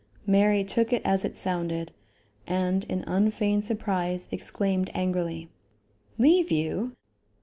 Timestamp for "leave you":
6.17-6.95